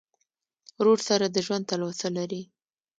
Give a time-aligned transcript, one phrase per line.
[0.79, 2.41] ورور سره د ژوند تلوسه لرې.